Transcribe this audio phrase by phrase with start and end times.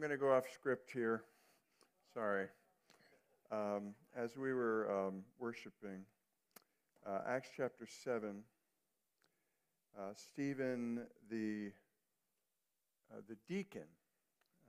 [0.00, 1.24] Going to go off script here.
[2.14, 2.46] Sorry.
[3.52, 6.06] Um, as we were um, worshiping,
[7.06, 8.42] uh, Acts chapter 7,
[9.98, 11.70] uh, Stephen, the,
[13.12, 13.84] uh, the deacon,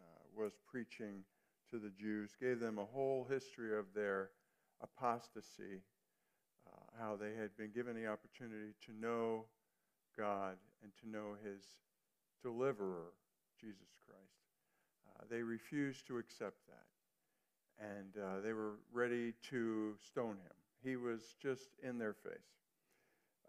[0.01, 0.03] uh,
[0.37, 1.23] was preaching
[1.69, 4.31] to the Jews, gave them a whole history of their
[4.83, 5.81] apostasy,
[6.67, 9.45] uh, how they had been given the opportunity to know
[10.17, 11.63] God and to know his
[12.43, 13.13] deliverer
[13.61, 14.40] Jesus Christ.
[15.21, 17.85] Uh, they refused to accept that.
[17.85, 20.57] And uh, they were ready to stone him.
[20.83, 22.33] He was just in their face.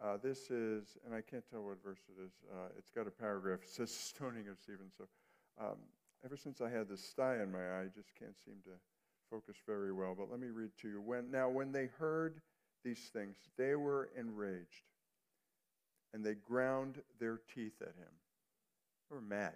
[0.02, 2.32] Uh, this is, and I can't tell what verse it is.
[2.50, 3.60] Uh, it's got a paragraph.
[3.62, 4.90] It says stoning of Stephen.
[4.96, 5.04] So
[5.60, 5.76] um,
[6.24, 8.70] ever since I had this sty in my eye, I just can't seem to
[9.30, 10.14] focus very well.
[10.16, 11.00] But let me read to you.
[11.00, 12.40] When, now, when they heard
[12.84, 14.90] these things, they were enraged,
[16.12, 18.12] and they ground their teeth at him.
[19.08, 19.54] They were mad.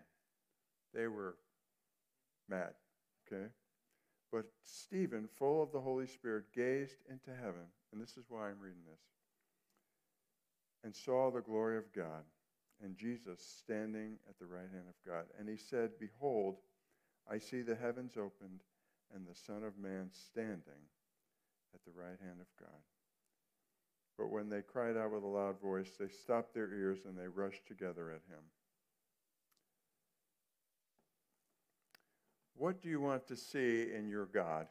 [0.95, 1.37] They were
[2.49, 2.75] mad,
[3.27, 3.47] okay?
[4.33, 8.61] But Stephen, full of the Holy Spirit, gazed into heaven, and this is why I'm
[8.61, 9.01] reading this,
[10.85, 12.25] and saw the glory of God
[12.83, 15.25] and Jesus standing at the right hand of God.
[15.39, 16.57] And he said, Behold,
[17.31, 18.61] I see the heavens opened
[19.15, 20.85] and the Son of Man standing
[21.75, 22.81] at the right hand of God.
[24.19, 27.29] But when they cried out with a loud voice, they stopped their ears and they
[27.29, 28.43] rushed together at him.
[32.57, 34.67] What do you want to see in your God?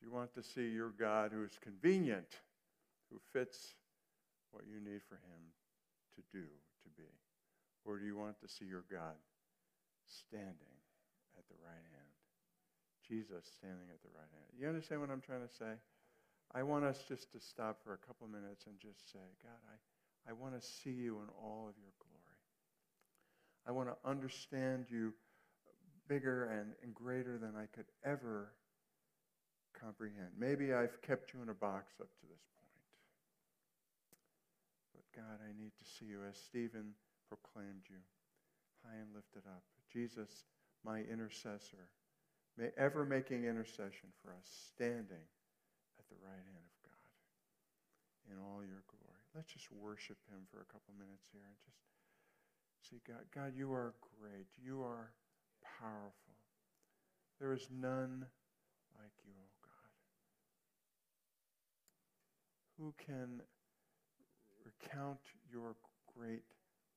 [0.00, 2.40] Do you want to see your God who's convenient,
[3.10, 3.74] who fits
[4.50, 5.40] what you need for him
[6.16, 7.08] to do, to be?
[7.84, 9.20] Or do you want to see your God
[10.06, 10.76] standing
[11.36, 12.12] at the right hand?
[13.06, 14.48] Jesus standing at the right hand.
[14.58, 15.76] You understand what I'm trying to say?
[16.54, 20.30] I want us just to stop for a couple minutes and just say, God, I,
[20.30, 22.40] I want to see you in all of your glory.
[23.66, 25.12] I want to understand you
[26.08, 28.52] bigger and, and greater than I could ever
[29.78, 30.30] comprehend.
[30.38, 32.86] Maybe I've kept you in a box up to this point.
[34.94, 36.94] But God, I need to see you as Stephen
[37.28, 37.98] proclaimed you,
[38.84, 39.64] high and lifted up.
[39.92, 40.44] Jesus,
[40.84, 41.88] my intercessor,
[42.56, 45.26] may ever making intercession for us, standing
[45.98, 47.12] at the right hand of God
[48.30, 49.24] in all your glory.
[49.34, 51.80] Let's just worship him for a couple minutes here and just
[52.84, 53.24] see God.
[53.34, 54.52] God, you are great.
[54.60, 55.12] You are
[55.80, 56.36] powerful.
[57.40, 58.26] There is none
[58.98, 59.92] like you, O oh God.
[62.78, 63.42] Who can
[64.64, 65.74] recount your
[66.16, 66.44] great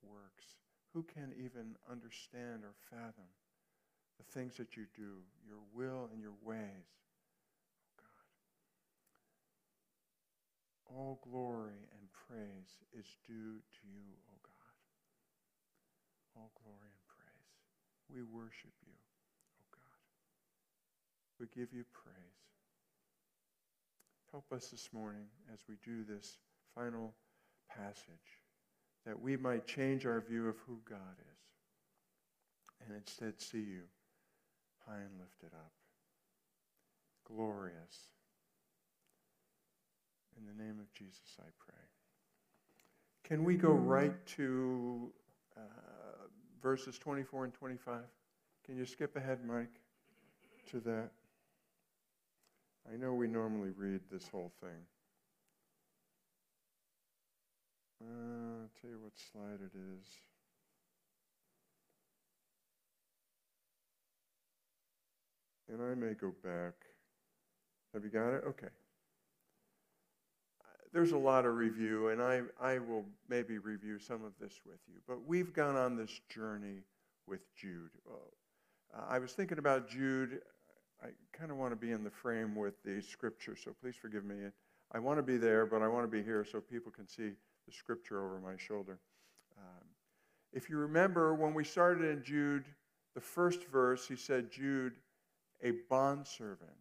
[0.04, 0.46] works?
[0.94, 3.30] Who can even understand or fathom
[4.18, 6.96] the things that you do, your will and your ways?
[10.86, 14.76] All glory and praise is due to you, O God.
[16.38, 16.95] All glory
[18.14, 18.94] we worship you,
[19.62, 21.40] oh God.
[21.40, 22.16] We give you praise.
[24.32, 26.38] Help us this morning as we do this
[26.74, 27.14] final
[27.70, 28.42] passage
[29.06, 33.84] that we might change our view of who God is and instead see you
[34.88, 35.72] high and lifted up,
[37.26, 38.12] glorious.
[40.38, 41.76] In the name of Jesus, I pray.
[43.24, 45.12] Can we go right to
[45.58, 46.25] uh,
[46.66, 48.00] verses 24 and 25.
[48.66, 49.80] Can you skip ahead, Mike,
[50.72, 51.12] to that?
[52.92, 54.82] I know we normally read this whole thing.
[58.02, 60.08] Uh, I'll tell you what slide it is.
[65.72, 66.74] And I may go back.
[67.94, 68.44] Have you got it?
[68.48, 68.70] Okay
[70.96, 74.80] there's a lot of review, and I, I will maybe review some of this with
[74.88, 75.02] you.
[75.06, 76.84] But we've gone on this journey
[77.28, 77.90] with Jude.
[78.10, 80.40] Uh, I was thinking about Jude.
[81.04, 81.08] I
[81.38, 84.36] kind of want to be in the frame with the scripture, so please forgive me.
[84.94, 87.32] I want to be there, but I want to be here so people can see
[87.68, 88.98] the scripture over my shoulder.
[89.58, 89.84] Um,
[90.54, 92.64] if you remember, when we started in Jude,
[93.16, 94.94] the first verse, he said, Jude,
[95.62, 96.72] a bondservant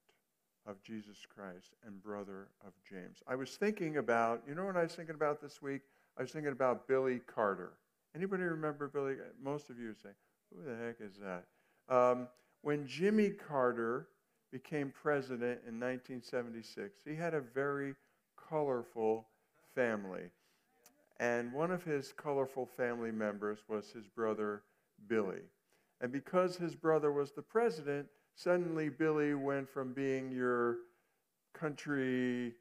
[0.67, 3.19] of Jesus Christ and brother of James.
[3.27, 5.83] I was thinking about, you know what I was thinking about this week?
[6.19, 7.73] I was thinking about Billy Carter.
[8.15, 9.17] Anybody remember Billy?
[9.43, 10.11] Most of you say,
[10.51, 11.45] who the heck is that?
[11.95, 12.29] Um,
[12.63, 14.09] when Jimmy Carter
[14.53, 17.95] became president in 1976, he had a very
[18.49, 19.27] colorful
[19.75, 20.31] family.
[21.21, 24.63] And one of his colorful family members was his brother,
[25.09, 25.43] Billy.
[26.01, 30.79] And because his brother was the president, suddenly Billy went from being your
[31.53, 32.55] country.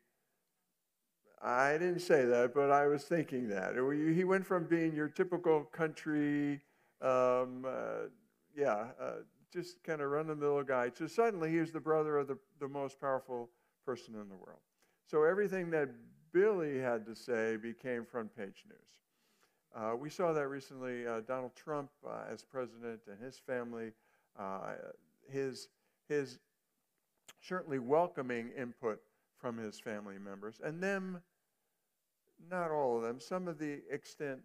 [1.42, 3.74] I didn't say that, but I was thinking that.
[4.16, 6.62] He went from being your typical country,
[7.02, 8.08] um, uh,
[8.56, 9.12] yeah, uh,
[9.52, 12.38] just kind of run the mill guy, to suddenly he was the brother of the,
[12.60, 13.50] the most powerful
[13.86, 14.60] person in the world.
[15.06, 15.90] So everything that
[16.32, 18.80] Billy had to say became front page news.
[19.76, 21.06] Uh, we saw that recently.
[21.06, 23.92] Uh, Donald Trump, uh, as president, and his family,
[24.40, 24.76] uh,
[25.30, 25.68] his,
[26.08, 26.40] his
[27.42, 29.00] certainly welcoming input
[29.38, 31.22] from his family members, and them,
[32.50, 34.42] not all of them, some of the extended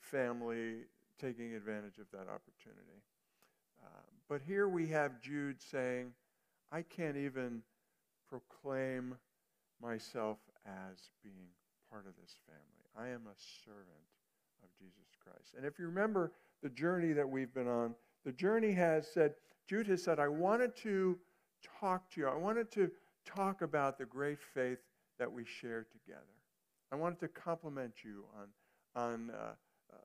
[0.00, 0.84] family
[1.20, 3.02] taking advantage of that opportunity.
[3.82, 6.12] Uh, but here we have Jude saying,
[6.70, 7.62] I can't even
[8.28, 9.16] proclaim
[9.80, 11.48] myself as being
[11.90, 13.08] part of this family.
[13.10, 13.86] I am a servant
[14.62, 15.54] of Jesus Christ.
[15.56, 16.32] And if you remember
[16.62, 17.94] the journey that we've been on,
[18.24, 19.34] the journey has said,
[19.66, 21.18] Jude has said, I wanted to
[21.80, 22.28] talk to you.
[22.28, 22.90] I wanted to
[23.24, 24.78] talk about the great faith
[25.18, 26.22] that we share together.
[26.92, 29.52] I wanted to compliment you on, on uh,
[29.92, 29.96] uh,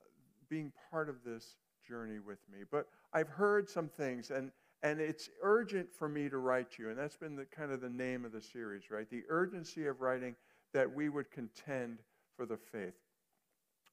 [0.49, 2.59] being part of this journey with me.
[2.69, 6.89] But I've heard some things, and, and it's urgent for me to write to you.
[6.89, 9.09] And that's been the, kind of the name of the series, right?
[9.09, 10.35] The urgency of writing
[10.73, 11.99] that we would contend
[12.35, 12.95] for the faith.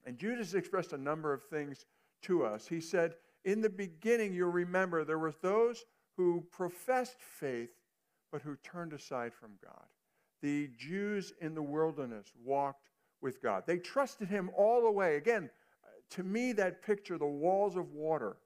[0.07, 1.85] And Jude has expressed a number of things
[2.23, 2.67] to us.
[2.67, 3.15] He said,
[3.45, 5.85] In the beginning, you'll remember there were those
[6.17, 7.71] who professed faith,
[8.31, 9.87] but who turned aside from God.
[10.43, 12.91] The Jews in the wilderness walked
[13.21, 13.65] with God.
[13.67, 15.17] They trusted him all the way.
[15.17, 15.51] Again,
[16.11, 18.37] to me, that picture, the walls of water,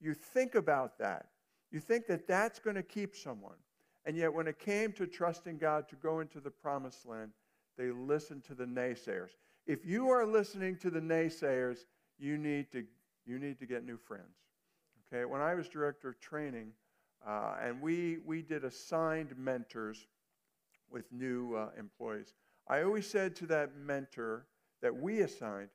[0.00, 1.26] you think about that.
[1.70, 3.56] You think that that's going to keep someone.
[4.04, 7.30] And yet, when it came to trusting God to go into the promised land,
[7.76, 9.30] they listened to the naysayers.
[9.66, 11.78] If you are listening to the naysayers,
[12.18, 12.84] you need to,
[13.26, 14.36] you need to get new friends.
[15.12, 16.72] Okay, when I was director of training,
[17.26, 20.06] uh, and we, we did assigned mentors
[20.90, 22.34] with new uh, employees,
[22.68, 24.46] I always said to that mentor
[24.82, 25.68] that we assigned,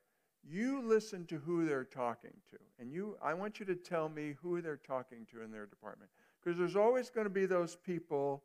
[0.48, 2.56] you listen to who they're talking to.
[2.78, 6.10] And you, I want you to tell me who they're talking to in their department.
[6.42, 8.42] Because there's always going to be those people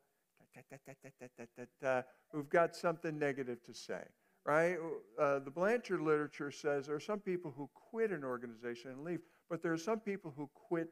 [2.32, 4.02] who've got something negative to say,
[4.46, 4.78] right?
[5.20, 9.22] Uh, the Blanchard literature says there are some people who quit an organization and leave,
[9.50, 10.90] but there are some people who quit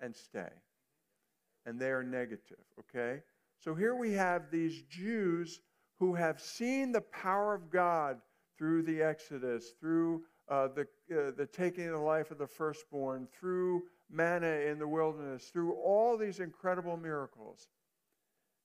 [0.00, 0.50] and stay.
[1.66, 3.22] And they are negative, okay?
[3.58, 5.60] So here we have these Jews
[5.98, 8.18] who have seen the power of God
[8.58, 13.26] through the Exodus, through uh, the, uh, the taking of the life of the firstborn,
[13.38, 17.68] through manna in the wilderness, through all these incredible miracles.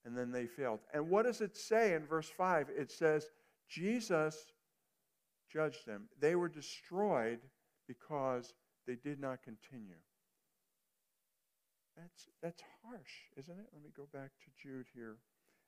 [0.06, 0.80] And then they failed.
[0.94, 2.68] And what does it say in verse 5?
[2.78, 3.28] It says,
[3.70, 4.36] Jesus
[5.52, 6.10] judged them.
[6.20, 7.40] They were destroyed
[7.88, 8.54] because
[8.88, 10.02] they did not continue.
[11.98, 13.68] That's, that's harsh, isn't it?
[13.74, 15.18] Let me go back to Jude here.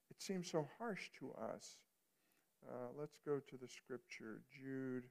[0.09, 1.75] It seems so harsh to us.
[2.67, 5.03] Uh, let's go to the scripture, Jude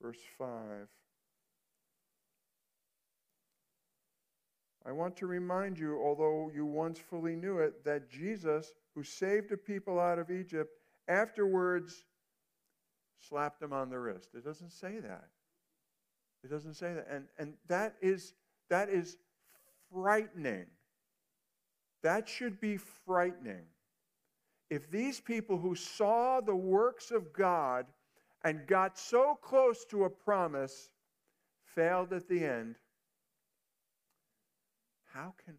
[0.00, 0.48] verse 5.
[4.86, 9.52] I want to remind you, although you once fully knew it, that Jesus, who saved
[9.52, 10.70] a people out of Egypt,
[11.06, 12.04] afterwards
[13.28, 14.30] slapped them on the wrist.
[14.34, 15.28] It doesn't say that.
[16.42, 17.06] It doesn't say that.
[17.10, 18.34] And, and that, is,
[18.68, 19.16] that is
[19.92, 20.66] frightening.
[22.02, 23.64] That should be frightening.
[24.70, 27.86] If these people who saw the works of God
[28.44, 30.88] and got so close to a promise,
[31.74, 32.76] failed at the end,
[35.12, 35.54] how can,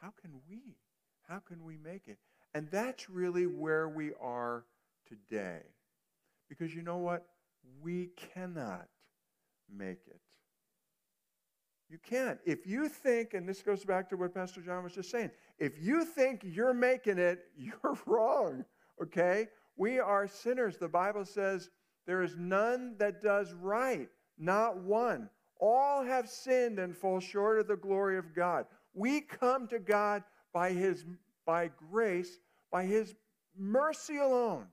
[0.00, 0.76] how can we?
[1.28, 2.18] How can we make it?
[2.54, 4.64] And that's really where we are
[5.08, 5.60] today.
[6.48, 7.26] Because you know what?
[7.82, 8.86] We cannot
[9.74, 10.20] make it.
[11.88, 12.38] You can't.
[12.44, 15.80] If you think, and this goes back to what Pastor John was just saying, if
[15.80, 18.64] you think you're making it, you're wrong,
[19.02, 19.48] okay?
[19.76, 20.78] We are sinners.
[20.78, 21.70] The Bible says
[22.06, 25.28] there is none that does right, not one.
[25.60, 28.66] All have sinned and fall short of the glory of God.
[28.94, 30.22] We come to God
[30.52, 31.04] by His
[31.46, 32.38] by grace,
[32.70, 33.14] by His
[33.56, 34.66] mercy alone.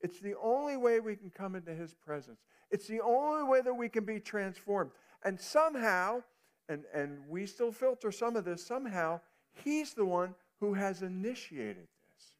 [0.00, 2.40] It's the only way we can come into His presence.
[2.70, 4.90] It's the only way that we can be transformed.
[5.24, 6.22] And somehow,
[6.68, 9.20] and, and we still filter some of this, somehow,
[9.64, 12.32] He's the one who has initiated this.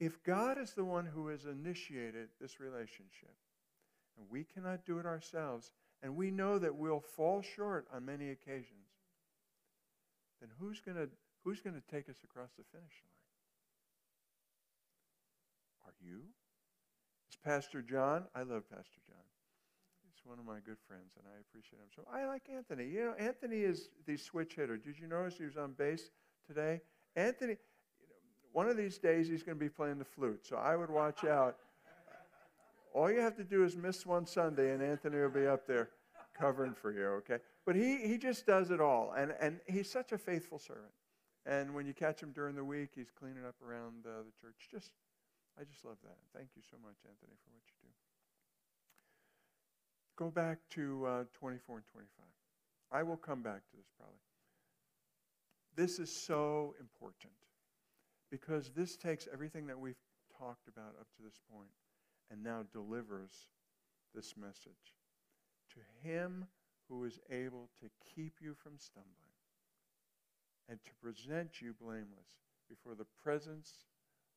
[0.00, 3.34] if God is the one who has initiated this relationship,
[4.16, 8.30] and we cannot do it ourselves, and we know that we'll fall short on many
[8.30, 8.86] occasions,
[10.40, 11.08] then who's going to
[11.44, 13.17] who's going to take us across the finish line?
[16.08, 16.22] You?
[17.30, 18.24] Is Pastor John?
[18.34, 19.24] I love Pastor John.
[20.02, 21.88] He's one of my good friends, and I appreciate him.
[21.94, 22.86] So I like Anthony.
[22.88, 24.76] You know, Anthony is the switch hitter.
[24.76, 26.10] Did you notice he was on base
[26.46, 26.80] today?
[27.14, 28.14] Anthony, you know,
[28.52, 31.24] one of these days he's going to be playing the flute, so I would watch
[31.24, 31.56] out.
[32.94, 35.90] All you have to do is miss one Sunday, and Anthony will be up there
[36.38, 37.38] covering for you, okay?
[37.66, 40.92] But he, he just does it all, and, and he's such a faithful servant.
[41.44, 44.68] And when you catch him during the week, he's cleaning up around uh, the church.
[44.70, 44.92] Just,
[45.58, 46.16] I just love that.
[46.36, 47.90] Thank you so much, Anthony, for what you do.
[50.16, 52.24] Go back to uh, 24 and 25.
[52.92, 54.18] I will come back to this probably.
[55.74, 57.34] This is so important
[58.30, 60.00] because this takes everything that we've
[60.38, 61.70] talked about up to this point
[62.30, 63.32] and now delivers
[64.14, 64.94] this message.
[65.74, 66.46] To him
[66.88, 69.34] who is able to keep you from stumbling
[70.68, 72.28] and to present you blameless
[72.68, 73.84] before the presence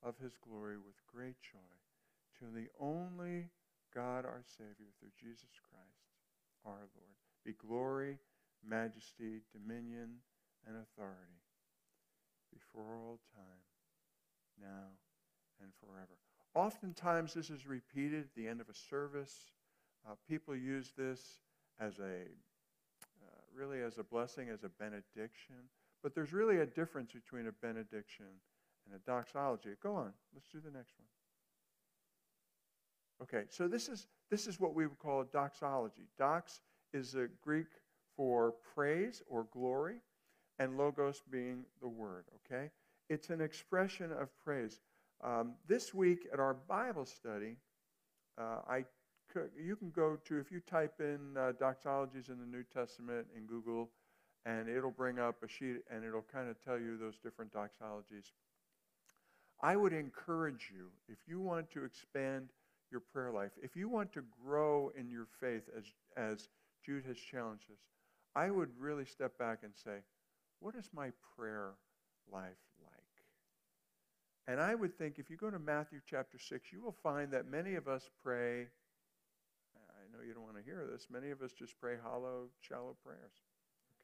[0.03, 1.74] of his glory with great joy,
[2.39, 3.50] to the only
[3.93, 6.12] God our Savior through Jesus Christ
[6.65, 8.17] our Lord, be glory,
[8.63, 10.22] majesty, dominion,
[10.67, 11.41] and authority
[12.53, 13.63] before all time,
[14.62, 14.89] now
[15.62, 16.17] and forever.
[16.53, 19.51] Oftentimes, this is repeated at the end of a service.
[20.08, 21.39] Uh, people use this
[21.79, 22.25] as a
[23.24, 25.55] uh, really as a blessing, as a benediction.
[26.03, 28.25] But there's really a difference between a benediction
[28.85, 29.69] and a doxology.
[29.81, 31.07] Go on, let's do the next one.
[33.21, 36.07] Okay, so this is this is what we would call a doxology.
[36.17, 36.61] Dox
[36.93, 37.67] is a Greek
[38.15, 40.01] for praise or glory,
[40.59, 42.25] and logos being the word.
[42.45, 42.71] Okay,
[43.09, 44.79] it's an expression of praise.
[45.23, 47.57] Um, this week at our Bible study,
[48.39, 48.85] uh, I
[49.57, 53.45] you can go to if you type in uh, doxologies in the New Testament in
[53.45, 53.89] Google,
[54.45, 58.31] and it'll bring up a sheet and it'll kind of tell you those different doxologies.
[59.61, 62.49] I would encourage you if you want to expand
[62.91, 65.85] your prayer life, if you want to grow in your faith as
[66.17, 66.49] as
[66.85, 67.77] Jude has challenged us,
[68.35, 69.99] I would really step back and say,
[70.59, 71.73] what is my prayer
[72.31, 73.01] life like?
[74.47, 77.45] and I would think if you go to Matthew chapter 6, you will find that
[77.45, 78.67] many of us pray.
[79.75, 81.07] I know you don't want to hear this.
[81.11, 83.31] Many of us just pray hollow, shallow prayers.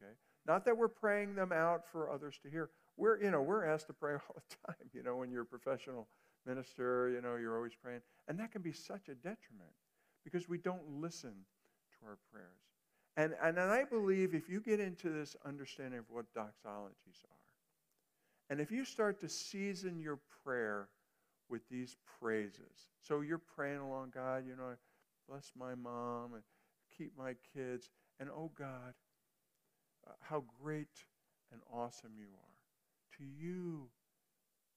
[0.01, 0.13] Okay?
[0.45, 2.69] Not that we're praying them out for others to hear.
[2.97, 4.89] We're, you know, we're asked to pray all the time.
[4.93, 6.07] You know, when you're a professional
[6.45, 8.01] minister, you know, you're always praying.
[8.27, 9.73] And that can be such a detriment
[10.23, 12.47] because we don't listen to our prayers.
[13.15, 17.47] And, and, and I believe if you get into this understanding of what doxologies are,
[18.49, 20.89] and if you start to season your prayer
[21.49, 24.73] with these praises, so you're praying along, God, you know,
[25.27, 26.43] bless my mom and
[26.97, 27.89] keep my kids,
[28.19, 28.93] and oh God,
[30.07, 30.87] uh, how great
[31.51, 32.56] and awesome you are.
[33.17, 33.89] To you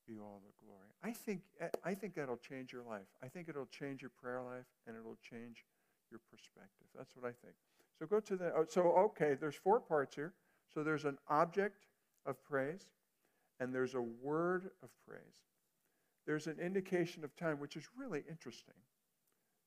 [0.06, 0.88] be all the glory.
[1.02, 1.42] I think,
[1.84, 3.06] I think that'll change your life.
[3.22, 5.64] I think it'll change your prayer life and it'll change
[6.10, 6.86] your perspective.
[6.96, 7.54] That's what I think.
[7.98, 10.32] So go to the, oh, so okay, there's four parts here.
[10.72, 11.86] So there's an object
[12.26, 12.86] of praise
[13.60, 15.20] and there's a word of praise.
[16.26, 18.74] There's an indication of time, which is really interesting.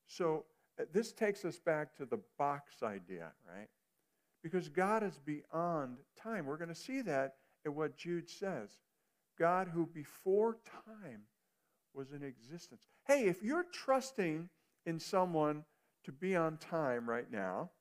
[0.08, 0.46] So
[0.80, 3.68] uh, this takes us back to the box idea, right?
[4.42, 6.46] Because God is beyond time.
[6.46, 8.70] We're going to see that in what Jude says.
[9.40, 11.22] God, who before time
[11.94, 12.82] was in existence.
[13.08, 14.50] Hey, if you're trusting
[14.86, 15.64] in someone
[16.04, 17.72] to be on time right now,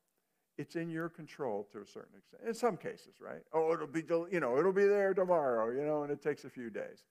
[0.58, 2.42] it's in your control to a certain extent.
[2.46, 3.42] In some cases, right?
[3.52, 6.50] Oh, it'll be, you know, it'll be there tomorrow, you know, and it takes a
[6.50, 7.04] few days.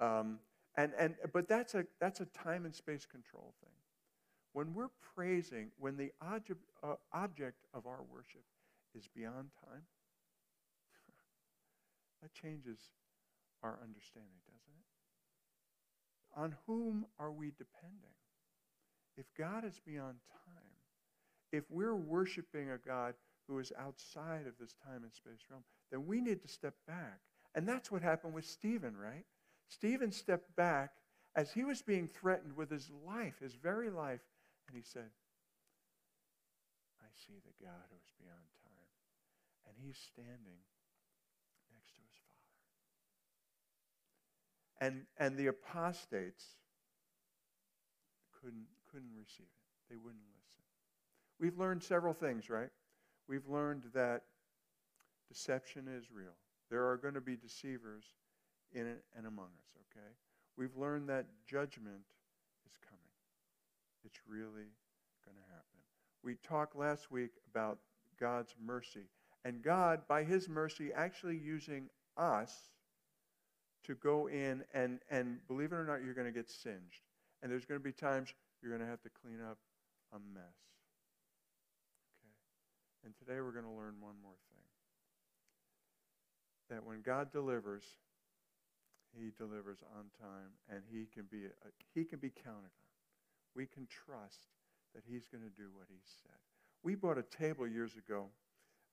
[0.00, 0.38] Um,
[0.76, 3.72] and, and, but that's a, that's a time and space control thing.
[4.52, 8.44] When we're praising, when the object, uh, object of our worship
[8.94, 9.82] is beyond time,
[12.22, 12.78] that changes
[13.62, 16.40] our understanding, doesn't it?
[16.40, 18.14] On whom are we depending?
[19.16, 20.76] If God is beyond time,
[21.52, 23.14] if we're worshiping a God
[23.48, 27.20] who is outside of this time and space realm, then we need to step back.
[27.54, 29.24] And that's what happened with Stephen, right?
[29.68, 30.90] Stephen stepped back
[31.34, 34.20] as he was being threatened with his life, his very life,
[34.68, 35.10] and he said,
[37.00, 38.90] I see the God who is beyond time.
[39.68, 40.60] And he's standing
[41.72, 42.56] next to his Father.
[44.80, 46.44] And, and the apostates
[48.40, 49.90] couldn't, couldn't receive it.
[49.90, 50.62] They wouldn't listen.
[51.40, 52.70] We've learned several things, right?
[53.28, 54.22] We've learned that
[55.28, 56.36] deception is real.
[56.70, 58.04] There are going to be deceivers
[58.72, 60.12] in and among us, okay?
[60.56, 62.02] We've learned that judgment
[62.66, 63.02] is coming.
[64.04, 64.70] It's really
[65.24, 65.80] going to happen.
[66.22, 67.78] we talked last week about
[68.18, 69.08] God's mercy.
[69.44, 72.52] And God, by his mercy, actually using us
[73.86, 77.02] to go in and, and believe it or not, you're going to get singed.
[77.42, 79.58] And there's going to be times you're going to have to clean up
[80.12, 80.58] a mess.
[82.18, 82.34] Okay?
[83.04, 84.64] And today we're going to learn one more thing.
[86.70, 87.84] That when God delivers,
[89.14, 91.50] he delivers on time and he can be, a,
[91.94, 92.94] he can be counted on.
[93.54, 94.48] We can trust
[94.94, 96.36] that he's going to do what he said.
[96.82, 98.26] We bought a table years ago,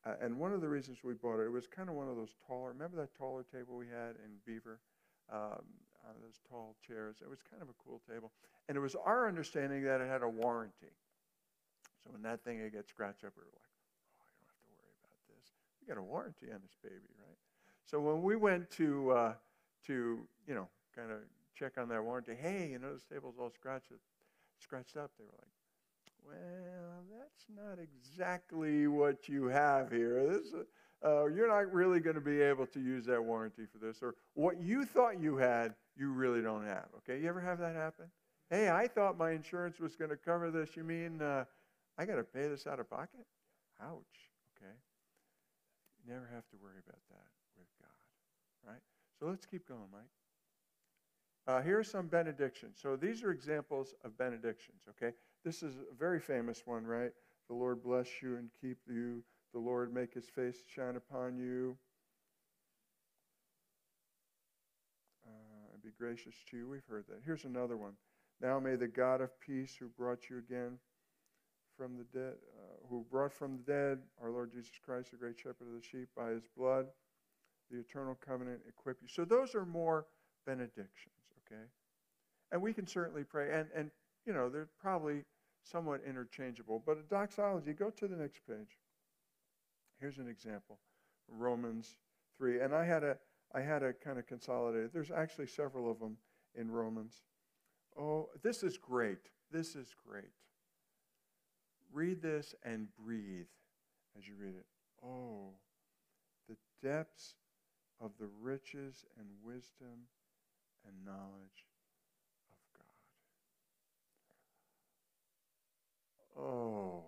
[0.06, 2.16] uh, and one of the reasons we bought it, it was kind of one of
[2.16, 4.80] those taller, remember that taller table we had in Beaver?
[5.32, 5.64] Um,
[6.04, 7.18] uh, those tall chairs.
[7.22, 8.32] It was kind of a cool table.
[8.68, 10.92] And it was our understanding that it had a warranty.
[12.04, 13.72] So when that thing would scratched up, we were like,
[14.12, 15.46] oh, I don't have to worry about this.
[15.80, 17.40] We got a warranty on this baby, right?
[17.86, 19.34] So when we went to, uh,
[19.88, 21.20] to you know, kind of
[21.56, 23.92] check on that warranty, hey, you know, this table's all scratched,
[24.60, 25.56] scratched up, they were like,
[26.26, 30.26] well, that's not exactly what you have here.
[30.28, 30.54] This,
[31.06, 34.02] uh, you're not really going to be able to use that warranty for this.
[34.02, 36.88] Or what you thought you had, you really don't have.
[36.98, 38.06] Okay, you ever have that happen?
[38.50, 40.76] Hey, I thought my insurance was going to cover this.
[40.76, 41.46] You mean uh,
[41.98, 43.26] I got to pay this out of pocket?
[43.82, 44.30] Ouch.
[44.58, 44.74] Okay.
[46.06, 47.28] You never have to worry about that
[47.58, 48.82] with God, right?
[49.20, 50.10] So let's keep going, Mike.
[51.46, 52.78] Uh, here are some benedictions.
[52.82, 55.14] So these are examples of benedictions, okay?
[55.44, 57.12] This is a very famous one, right?
[57.50, 59.24] The Lord bless you and keep you.
[59.54, 61.78] The Lord make his face shine upon you
[65.28, 66.70] uh, and be gracious to you.
[66.70, 67.20] We've heard that.
[67.26, 67.94] Here's another one.
[68.42, 70.80] Now may the God of peace who brought you again
[71.78, 75.38] from the dead, uh, who brought from the dead our Lord Jesus Christ, the great
[75.38, 76.86] shepherd of the sheep, by his blood,
[77.70, 79.08] the eternal covenant, equip you.
[79.08, 80.06] So those are more
[80.46, 81.13] benedictions,
[81.54, 81.66] okay?
[82.52, 83.52] And we can certainly pray.
[83.52, 83.92] And, and
[84.26, 85.24] you know, they're probably
[85.64, 86.82] somewhat interchangeable.
[86.86, 88.78] But a doxology, go to the next page.
[90.00, 90.80] Here's an example
[91.30, 91.96] Romans
[92.38, 92.62] 3.
[92.62, 93.18] And I had a,
[93.54, 94.92] I had a kind of consolidated.
[94.94, 96.18] There's actually several of them
[96.56, 97.22] in Romans.
[97.98, 99.30] Oh, this is great.
[99.52, 100.32] This is great.
[101.92, 103.46] Read this and breathe
[104.18, 104.66] as you read it.
[105.06, 105.52] Oh,
[106.50, 107.36] the depths
[108.02, 110.08] of the riches and wisdom
[110.88, 111.66] and knowledge
[112.52, 112.60] of
[116.36, 116.44] God.
[116.44, 117.04] Oh,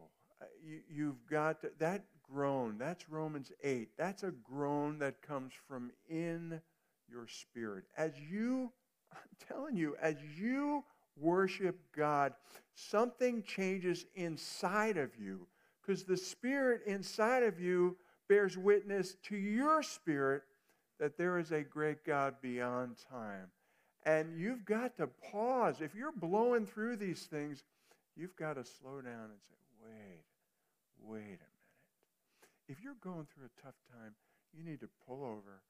[0.63, 2.77] you, you've got to, that groan.
[2.77, 3.89] That's Romans 8.
[3.97, 6.61] That's a groan that comes from in
[7.09, 7.85] your spirit.
[7.97, 8.71] As you,
[9.11, 10.83] I'm telling you, as you
[11.17, 12.33] worship God,
[12.73, 15.47] something changes inside of you
[15.81, 17.95] because the spirit inside of you
[18.27, 20.43] bears witness to your spirit
[20.99, 23.47] that there is a great God beyond time.
[24.05, 25.81] And you've got to pause.
[25.81, 27.63] If you're blowing through these things,
[28.15, 30.23] You've got to slow down and say, wait,
[31.01, 31.41] wait a minute.
[32.67, 34.15] If you're going through a tough time,
[34.53, 35.61] you need to pull over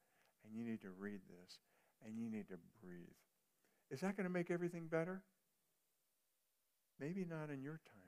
[0.44, 1.58] and you need to read this
[2.04, 3.06] and you need to breathe.
[3.90, 5.22] Is that going to make everything better?
[7.00, 8.02] Maybe not in your timing.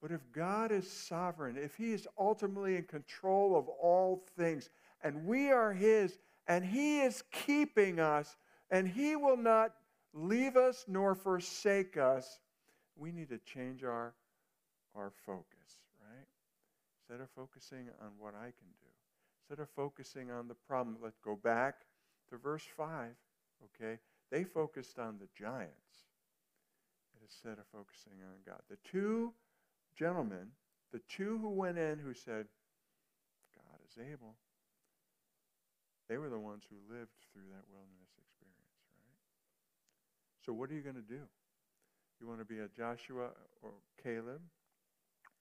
[0.00, 4.68] But if God is sovereign, if He is ultimately in control of all things,
[5.02, 8.36] and we are His, and He is keeping us,
[8.70, 9.72] and He will not
[10.12, 12.40] leave us nor forsake us,
[12.96, 14.14] we need to change our,
[14.94, 16.26] our focus, right?
[17.00, 18.90] Instead of focusing on what I can do,
[19.42, 21.82] instead of focusing on the problem, let's go back
[22.30, 23.10] to verse 5,
[23.64, 23.98] okay?
[24.30, 26.06] They focused on the giants
[27.22, 28.60] instead of focusing on God.
[28.68, 29.32] The two
[29.96, 30.48] gentlemen,
[30.92, 32.46] the two who went in who said,
[33.56, 34.34] God is able,
[36.08, 38.03] they were the ones who lived through that wilderness?
[40.44, 41.20] So, what are you going to do?
[42.20, 43.30] You want to be a Joshua
[43.62, 43.70] or
[44.02, 44.40] Caleb?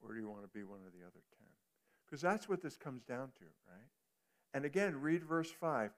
[0.02, 1.48] Or do you want to be one of the other ten?
[2.06, 3.88] Because that's what this comes down to, right?
[4.54, 5.92] And again, read verse 5.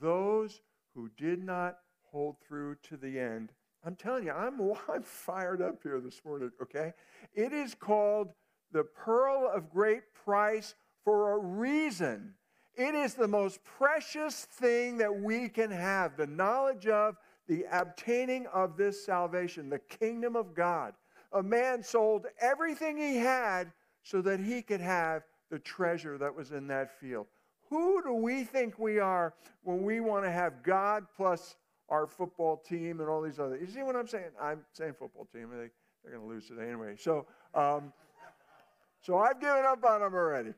[0.00, 0.60] Those
[0.94, 1.78] who did not
[2.10, 3.52] hold through to the end.
[3.84, 4.60] I'm telling you, I'm,
[4.92, 6.92] I'm fired up here this morning, okay?
[7.34, 8.32] It is called
[8.72, 12.34] the pearl of great price for a reason.
[12.74, 17.16] It is the most precious thing that we can have the knowledge of
[17.48, 20.94] the obtaining of this salvation, the kingdom of God.
[21.32, 26.52] A man sold everything he had so that he could have the treasure that was
[26.52, 27.26] in that field.
[27.68, 31.56] Who do we think we are when we want to have God plus
[31.88, 33.56] our football team and all these other?
[33.56, 34.30] You see what I'm saying?
[34.40, 35.48] I'm saying football team.
[35.50, 35.68] They,
[36.02, 36.96] they're going to lose today anyway.
[36.98, 37.92] So, um,
[39.00, 40.52] so I've given up on them already.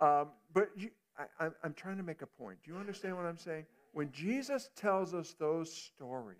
[0.00, 0.90] Um, but you,
[1.38, 2.58] I, I'm trying to make a point.
[2.64, 3.66] Do you understand what I'm saying?
[3.92, 6.36] When Jesus tells us those stories,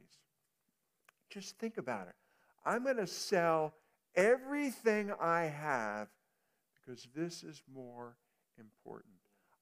[1.31, 2.15] just think about it.
[2.65, 3.75] I'm going to sell
[4.15, 6.09] everything I have
[6.75, 8.17] because this is more
[8.59, 9.15] important.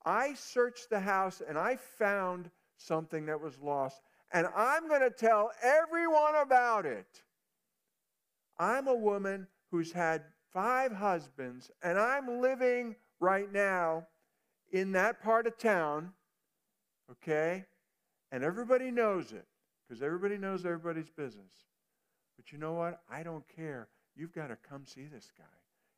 [0.04, 4.00] I searched the house and I found something that was lost,
[4.32, 7.22] and I'm going to tell everyone about it.
[8.58, 10.22] I'm a woman who's had
[10.52, 14.06] five husbands, and I'm living right now
[14.72, 16.12] in that part of town,
[17.10, 17.64] okay?
[18.32, 19.46] And everybody knows it
[19.88, 21.52] because everybody knows everybody's business.
[22.36, 23.00] But you know what?
[23.10, 23.88] I don't care.
[24.16, 25.44] You've got to come see this guy.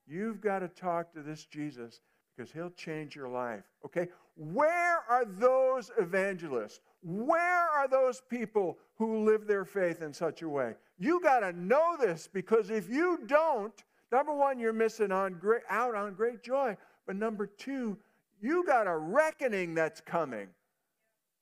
[0.06, 2.00] You've got to talk to this Jesus
[2.36, 3.64] because he'll change your life.
[3.84, 4.08] Okay?
[4.36, 6.80] Where are those evangelists?
[7.02, 10.74] Where are those people who live their faith in such a way?
[10.98, 13.72] You got to know this because if you don't,
[14.12, 16.76] number one, you're missing on great, out on great joy.
[17.06, 17.98] But number two,
[18.40, 20.48] you got a reckoning that's coming.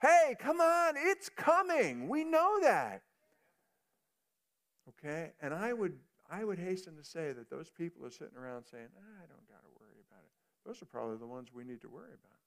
[0.01, 2.09] Hey, come on, it's coming.
[2.09, 3.03] We know that.
[4.89, 5.33] Okay?
[5.41, 5.95] And I would
[6.31, 9.49] I would hasten to say that those people are sitting around saying, ah, I don't
[9.49, 10.31] got to worry about it.
[10.67, 12.39] Those are probably the ones we need to worry about.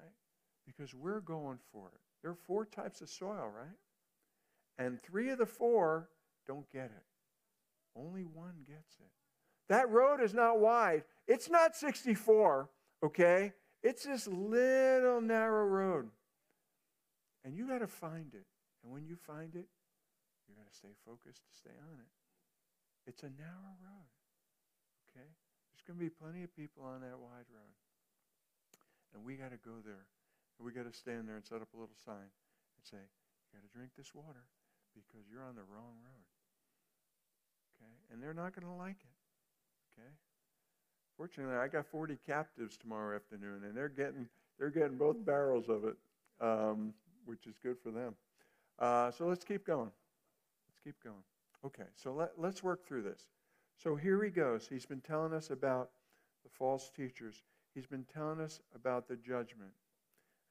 [0.00, 0.12] Right?
[0.64, 2.00] Because we're going for it.
[2.22, 3.76] There are four types of soil, right?
[4.78, 6.08] And three of the four
[6.46, 7.98] don't get it.
[7.98, 9.10] Only one gets it.
[9.68, 11.02] That road is not wide.
[11.26, 12.70] It's not 64,
[13.04, 13.52] okay?
[13.82, 16.10] It's this little narrow road.
[17.44, 18.46] And you got to find it.
[18.82, 19.66] And when you find it,
[20.48, 22.12] you got to stay focused to stay on it.
[23.06, 24.10] It's a narrow road.
[25.08, 25.24] Okay?
[25.24, 27.76] There's going to be plenty of people on that wide road.
[29.14, 30.08] And we got to go there.
[30.58, 33.48] And we got to stand there and set up a little sign and say, you
[33.54, 34.50] got to drink this water
[34.92, 36.28] because you're on the wrong road.
[37.78, 37.94] Okay?
[38.10, 39.16] And they're not going to like it.
[39.94, 40.12] Okay?
[41.18, 45.84] Fortunately, I got 40 captives tomorrow afternoon, and they're getting they're getting both barrels of
[45.84, 45.96] it,
[46.40, 46.94] um,
[47.26, 48.14] which is good for them.
[48.78, 49.90] Uh, so let's keep going.
[50.68, 51.22] Let's keep going.
[51.64, 53.26] Okay, so let, let's work through this.
[53.76, 54.66] So here he goes.
[54.68, 55.90] He's been telling us about
[56.44, 57.42] the false teachers.
[57.74, 59.70] He's been telling us about the judgment,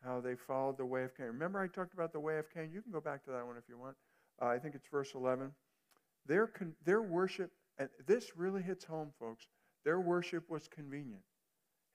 [0.03, 1.27] how they followed the way of Cain.
[1.27, 2.71] Remember, I talked about the way of Cain.
[2.73, 3.95] You can go back to that one if you want.
[4.41, 5.51] Uh, I think it's verse 11.
[6.25, 6.51] Their,
[6.86, 9.47] their worship, and this really hits home, folks.
[9.83, 11.23] Their worship was convenient.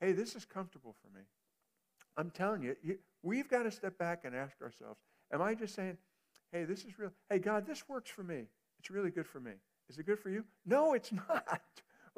[0.00, 1.24] Hey, this is comfortable for me.
[2.16, 5.00] I'm telling you, you, we've got to step back and ask ourselves
[5.32, 5.96] Am I just saying,
[6.52, 7.10] hey, this is real?
[7.30, 8.44] Hey, God, this works for me.
[8.78, 9.52] It's really good for me.
[9.88, 10.44] Is it good for you?
[10.66, 11.62] No, it's not.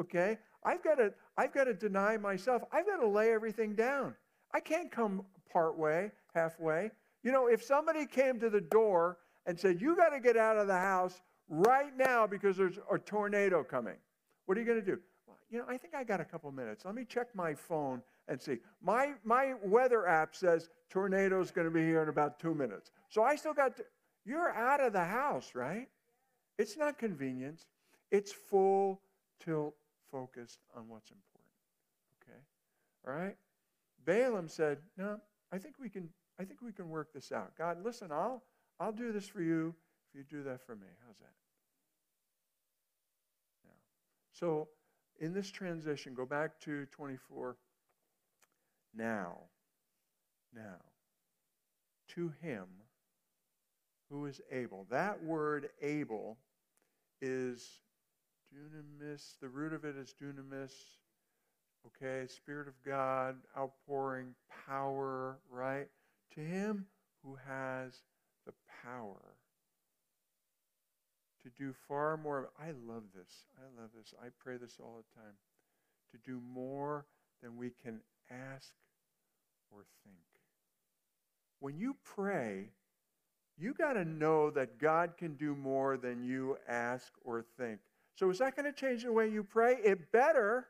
[0.00, 0.38] Okay?
[0.64, 2.62] I've got to I've got to deny myself.
[2.72, 4.14] I've got to lay everything down.
[4.53, 6.90] I can't come part way, halfway.
[7.22, 10.57] You know, if somebody came to the door and said, "You got to get out
[10.57, 13.96] of the house right now because there's a tornado coming."
[14.46, 14.98] What are you going to do?
[15.55, 16.85] You know, I think I got a couple minutes.
[16.85, 18.59] Let me check my phone and see.
[18.83, 22.90] My, my weather app says tornado's going to be here in about two minutes.
[23.09, 23.85] So I still got to,
[24.25, 25.87] you're out of the house, right?
[26.59, 27.67] It's not convenience.
[28.11, 29.01] It's full
[29.45, 29.77] tilt
[30.11, 31.53] focused on what's important.
[32.21, 32.40] Okay?
[33.07, 33.37] All right?
[34.05, 35.21] Balaam said, No,
[35.53, 37.53] I think we can I think we can work this out.
[37.57, 38.43] God, listen, I'll
[38.81, 39.73] I'll do this for you
[40.09, 40.88] if you do that for me.
[41.07, 41.33] How's that?
[43.64, 43.71] Yeah.
[44.33, 44.69] So
[45.20, 47.57] in this transition, go back to 24.
[48.94, 49.38] Now,
[50.55, 50.81] now,
[52.14, 52.66] to him
[54.11, 54.87] who is able.
[54.90, 56.38] That word able
[57.20, 57.81] is
[58.55, 59.38] dunamis.
[59.40, 60.72] The root of it is dunamis.
[61.87, 64.35] Okay, Spirit of God, outpouring
[64.66, 65.88] power, right?
[66.35, 66.87] To him
[67.22, 68.00] who has
[68.46, 69.34] the power
[71.45, 72.51] to do far more.
[72.59, 73.47] I love this.
[73.59, 74.13] I love this.
[74.21, 75.35] I pray this all the time.
[76.13, 77.07] To do more
[77.43, 78.73] than we can ask
[79.71, 80.17] or think.
[81.61, 82.71] When you pray,
[83.59, 87.81] you got to know that God can do more than you ask or think.
[88.17, 89.77] So, is that going to change the way you pray?
[89.85, 90.69] It better,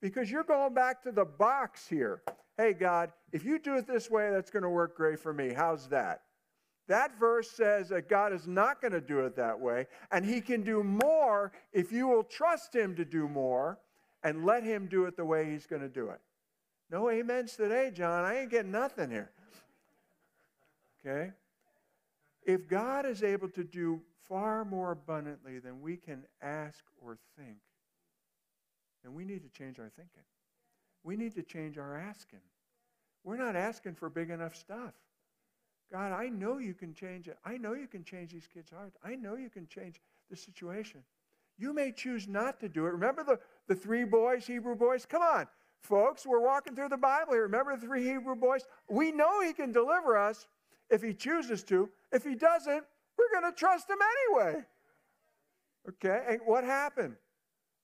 [0.00, 2.22] because you're going back to the box here.
[2.56, 5.52] Hey, God, if you do it this way, that's going to work great for me.
[5.52, 6.22] How's that?
[6.90, 10.40] That verse says that God is not going to do it that way, and He
[10.40, 13.78] can do more if you will trust Him to do more
[14.24, 16.20] and let Him do it the way He's going to do it.
[16.90, 18.24] No amens today, John.
[18.24, 19.30] I ain't getting nothing here.
[21.06, 21.30] Okay?
[22.42, 27.58] If God is able to do far more abundantly than we can ask or think,
[29.04, 30.24] then we need to change our thinking.
[31.04, 32.40] We need to change our asking.
[33.22, 34.94] We're not asking for big enough stuff.
[35.92, 37.36] God, I know you can change it.
[37.44, 38.96] I know you can change these kids' hearts.
[39.04, 40.00] I know you can change
[40.30, 41.02] the situation.
[41.58, 42.90] You may choose not to do it.
[42.90, 45.04] Remember the, the three boys, Hebrew boys?
[45.04, 45.46] Come on,
[45.82, 47.42] folks, we're walking through the Bible here.
[47.42, 48.64] Remember the three Hebrew boys?
[48.88, 50.46] We know he can deliver us
[50.90, 51.88] if he chooses to.
[52.12, 52.84] If he doesn't,
[53.18, 53.98] we're going to trust him
[54.28, 54.64] anyway.
[55.88, 57.16] Okay, and what happened?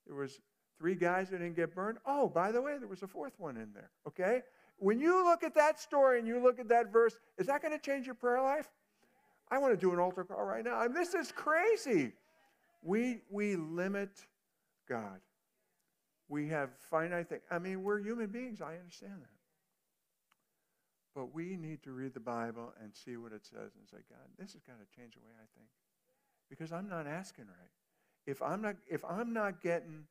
[0.07, 0.39] There was
[0.79, 1.99] Three guys that didn't get burned.
[2.07, 3.91] Oh, by the way, there was a fourth one in there.
[4.07, 4.43] Okay?
[4.79, 7.73] When you look at that story and you look at that verse, is that going
[7.73, 8.69] to change your prayer life?
[9.51, 10.77] I want to do an altar call right now.
[10.77, 12.13] I mean, this is crazy.
[12.83, 14.11] We, we limit
[14.89, 15.21] God.
[16.29, 17.43] We have finite things.
[17.51, 18.61] I mean, we're human beings.
[18.61, 19.31] I understand that.
[21.15, 24.27] But we need to read the Bible and see what it says and say, God,
[24.39, 25.69] this has got to change the way I think.
[26.51, 27.71] Because I'm not asking right.
[28.27, 30.05] If I'm not, if I'm not getting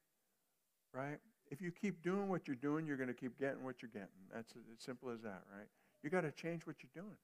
[0.93, 1.19] right,
[1.51, 4.07] if you keep doing what you're doing, you're going to keep getting what you're getting.
[4.33, 5.67] That's as simple as that, right?
[6.03, 7.15] You got to change what you're doing.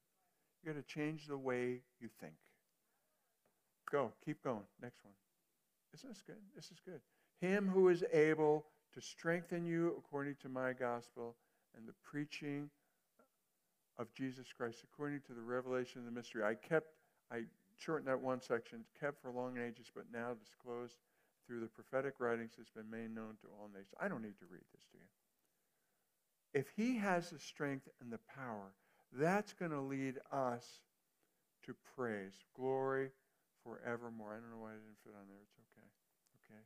[0.63, 2.33] You got to change the way you think.
[3.91, 4.63] Go, keep going.
[4.81, 5.13] Next one.
[5.93, 6.37] Isn't this good?
[6.55, 7.01] This is good.
[7.41, 11.35] Him who is able to strengthen you according to my gospel
[11.75, 12.69] and the preaching
[13.97, 16.43] of Jesus Christ according to the revelation of the mystery.
[16.43, 16.87] I kept,
[17.31, 17.43] I
[17.77, 20.97] shortened that one section, kept for long ages, but now disclosed
[21.51, 23.91] through the prophetic writings has been made known to all nations.
[23.99, 25.09] I don't need to read this to you.
[26.55, 28.71] If he has the strength and the power,
[29.11, 30.63] that's going to lead us
[31.65, 33.11] to praise, glory
[33.67, 34.31] forevermore.
[34.31, 35.43] I don't know why I didn't fit on there.
[35.43, 35.91] It's okay.
[36.39, 36.63] Okay.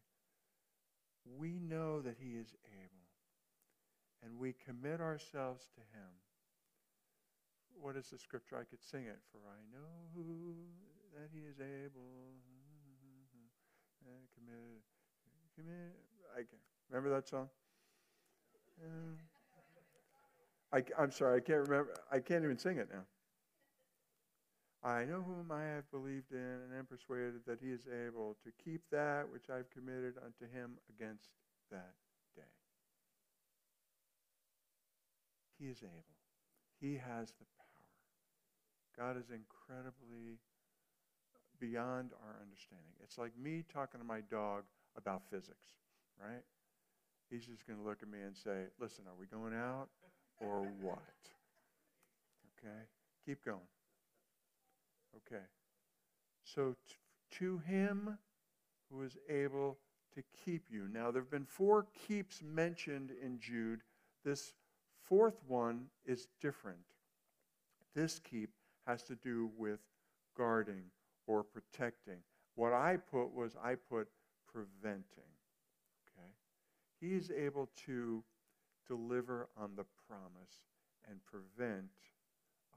[1.34, 3.10] We know that he is able,
[4.22, 6.14] and we commit ourselves to him
[7.82, 8.56] what is the scripture?
[8.56, 9.20] I could sing it.
[9.32, 10.16] For I know
[11.20, 12.40] that he is able.
[14.06, 14.82] Commit,
[15.56, 15.96] commit.
[16.34, 17.50] I can't remember that song.
[20.72, 21.94] I, I'm sorry, I can't remember.
[22.12, 23.06] I can't even sing it now.
[24.84, 28.52] I know whom I have believed in and am persuaded that he is able to
[28.64, 31.30] keep that which I've committed unto him against
[31.72, 31.96] that
[32.36, 32.44] day.
[35.58, 36.20] He is able.
[36.80, 37.66] He has the power.
[38.96, 40.38] God is incredibly
[41.60, 42.94] beyond our understanding.
[43.04, 44.64] It's like me talking to my dog
[44.98, 45.68] about physics,
[46.22, 46.44] right?
[47.30, 49.88] He's just going to look at me and say, listen, are we going out
[50.40, 51.00] or what?
[52.58, 52.84] Okay?
[53.26, 53.58] Keep going.
[55.16, 55.44] Okay.
[56.44, 56.76] So
[57.40, 58.18] to him
[58.92, 59.78] who is able
[60.16, 60.88] to keep you.
[60.92, 63.82] Now, there have been four keeps mentioned in Jude.
[64.24, 64.54] This
[65.04, 66.80] fourth one is different.
[67.94, 68.50] This keep
[68.88, 69.80] has to do with
[70.38, 70.84] guarding
[71.28, 72.20] or protecting.
[72.56, 74.08] What I put was I put
[74.52, 75.32] preventing.
[76.08, 76.30] Okay?
[77.00, 78.24] He is able to
[78.88, 80.64] deliver on the promise
[81.10, 81.90] and prevent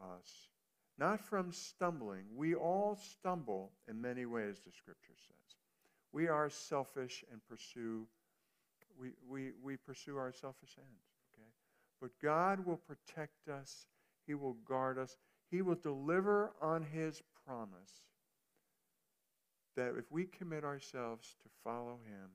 [0.01, 0.49] us
[0.99, 2.25] not from stumbling.
[2.35, 5.57] We all stumble in many ways, the scripture says.
[6.13, 8.07] We are selfish and pursue
[9.01, 11.05] we, we, we pursue our selfish ends.
[11.35, 11.49] Okay?
[12.01, 13.87] But God will protect us.
[14.27, 15.17] He will guard us.
[15.51, 18.03] He will deliver on his promise
[19.79, 22.31] that if we commit ourselves to follow him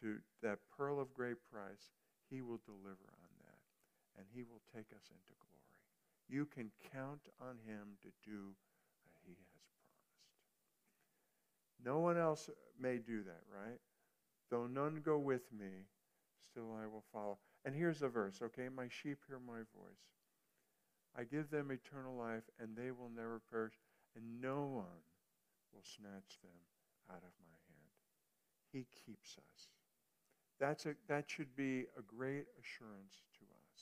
[0.00, 1.90] to that pearl of great price,
[2.30, 3.58] he will deliver on that
[4.16, 5.74] and he will take us into glory.
[6.28, 8.54] You can count on him to do
[9.02, 10.06] what he has promised.
[11.84, 13.80] No one else may do that, right?
[14.50, 15.86] Though none go with me,
[16.40, 17.38] still I will follow.
[17.64, 18.68] And here's a verse, okay?
[18.74, 20.06] My sheep hear my voice.
[21.18, 23.74] I give them eternal life, and they will never perish,
[24.14, 25.02] and no one
[25.72, 26.75] will snatch them
[27.10, 27.92] out of my hand.
[28.72, 29.68] He keeps us.
[30.58, 33.78] That's a, that should be a great assurance to us.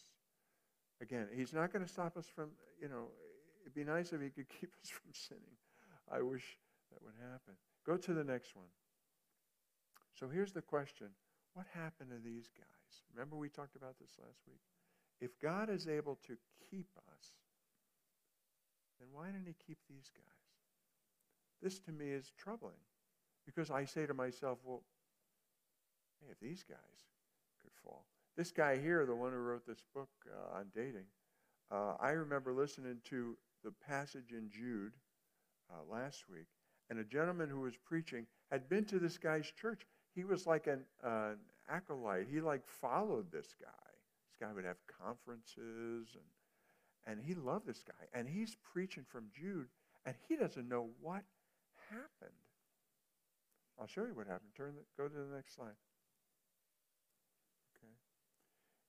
[1.01, 3.09] Again, he's not going to stop us from, you know,
[3.63, 5.57] it'd be nice if he could keep us from sinning.
[6.11, 6.59] I wish
[6.91, 7.55] that would happen.
[7.87, 8.71] Go to the next one.
[10.15, 11.09] So here's the question
[11.55, 13.03] What happened to these guys?
[13.13, 14.61] Remember we talked about this last week?
[15.21, 16.37] If God is able to
[16.71, 17.27] keep us,
[18.99, 20.25] then why didn't he keep these guys?
[21.63, 22.83] This to me is troubling
[23.47, 24.83] because I say to myself, well,
[26.21, 26.79] hey, if these guys
[27.63, 28.07] could fall.
[28.37, 31.07] This guy here, the one who wrote this book uh, on dating,
[31.71, 34.93] uh, I remember listening to the passage in Jude
[35.71, 36.47] uh, last week,
[36.91, 39.87] and a gentleman who was preaching had been to this guy's church.
[40.15, 41.37] He was like an, an
[41.69, 42.27] acolyte.
[42.31, 43.69] He like followed this guy.
[43.69, 46.25] This guy would have conferences and
[47.07, 48.19] and he loved this guy.
[48.19, 49.69] And he's preaching from Jude,
[50.07, 51.23] and he doesn't know what
[51.91, 52.39] happened.
[53.81, 54.51] I'll show you what happened.
[54.57, 55.77] Turn the, go to the next slide.
[57.77, 57.93] Okay.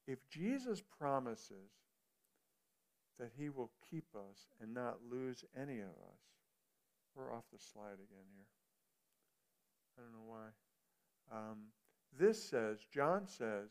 [0.07, 1.71] If Jesus promises
[3.19, 6.21] that he will keep us and not lose any of us,
[7.15, 8.45] we're off the slide again here.
[9.97, 10.47] I don't know why.
[11.31, 11.57] Um,
[12.17, 13.69] this says, John says,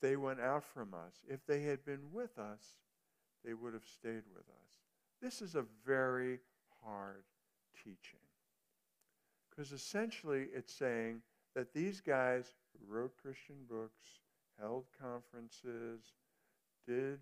[0.00, 1.22] they went out from us.
[1.26, 2.62] If they had been with us,
[3.44, 4.72] they would have stayed with us.
[5.22, 6.40] This is a very
[6.84, 7.24] hard
[7.82, 8.23] teaching.
[9.54, 11.20] Because essentially it's saying
[11.54, 14.20] that these guys who wrote Christian books,
[14.60, 16.00] held conferences,
[16.86, 17.18] did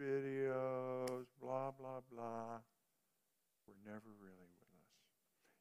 [0.00, 2.58] videos, blah, blah, blah,
[3.66, 4.86] were never really with us.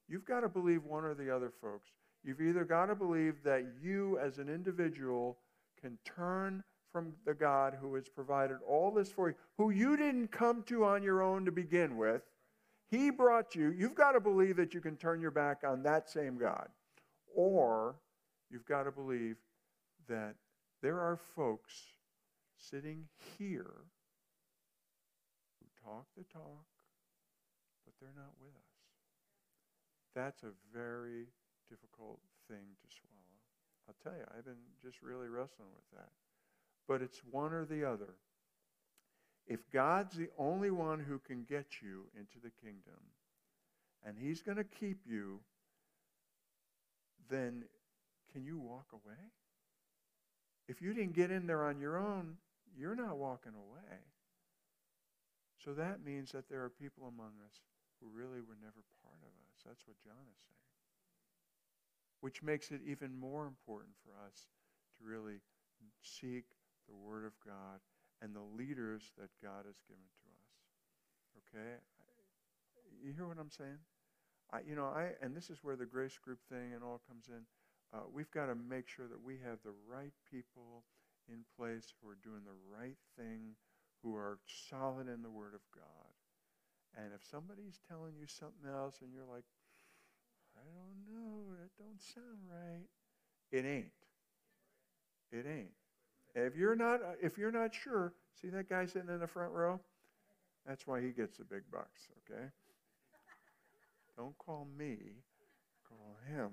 [0.08, 1.90] You've got to believe one or the other, folks.
[2.24, 5.38] You've either got to believe that you as an individual
[5.82, 10.32] can turn from the God who has provided all this for you, who you didn't
[10.32, 12.22] come to on your own to begin with.
[12.94, 13.72] He brought you.
[13.72, 16.68] You've got to believe that you can turn your back on that same God.
[17.36, 17.96] Or
[18.52, 19.38] you've got to believe
[20.08, 20.36] that
[20.84, 21.74] there are folks
[22.56, 23.06] sitting
[23.40, 23.74] here
[25.58, 26.66] who talk the talk,
[27.84, 28.76] but they're not with us.
[30.14, 31.26] That's a very
[31.68, 33.40] difficult thing to swallow.
[33.88, 34.54] I'll tell you, I've been
[34.84, 36.12] just really wrestling with that.
[36.88, 38.14] But it's one or the other.
[39.48, 43.00] If God's the only one who can get you into the kingdom,
[44.06, 45.40] and He's going to keep you,
[47.30, 47.64] then
[48.32, 49.18] can you walk away?
[50.68, 52.38] If you didn't get in there on your own,
[52.78, 54.00] you're not walking away.
[55.64, 57.62] So that means that there are people among us
[58.00, 59.64] who really were never part of us.
[59.66, 60.60] That's what John is saying.
[62.22, 64.48] Which makes it even more important for us
[64.98, 65.40] to really
[66.02, 66.46] seek
[66.88, 67.80] the Word of God
[68.24, 70.56] and the leaders that God has given to us.
[71.44, 71.76] Okay?
[73.04, 73.84] You hear what I'm saying?
[74.52, 77.28] I, you know, I, and this is where the grace group thing and all comes
[77.28, 77.44] in.
[77.94, 80.86] Uh, we've got to make sure that we have the right people
[81.28, 83.60] in place who are doing the right thing,
[84.02, 86.16] who are solid in the Word of God.
[86.96, 89.46] And if somebody's telling you something else and you're like,
[90.56, 92.88] I don't know, that don't sound right,
[93.52, 93.92] it ain't.
[95.32, 95.74] It ain't.
[96.36, 99.52] If you're not, uh, if you're not sure, see that guy sitting in the front
[99.52, 99.80] row?
[100.66, 102.46] That's why he gets the big bucks, okay?
[104.18, 104.98] Don't call me,
[105.88, 106.50] call him.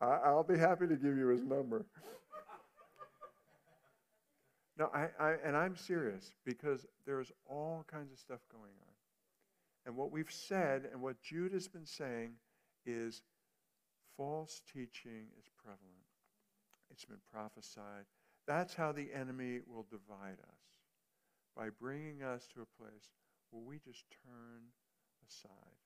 [0.00, 1.86] I, will be happy to give you his number.
[4.78, 8.94] No, I, I, and I'm serious because there's all kinds of stuff going on.
[9.86, 12.32] And what we've said and what Jude has been saying
[12.84, 13.22] is
[14.16, 16.08] false teaching is prevalent.
[16.90, 18.08] It's been prophesied.
[18.46, 20.64] That's how the enemy will divide us
[21.56, 23.10] by bringing us to a place
[23.50, 24.72] where we just turn
[25.26, 25.80] aside.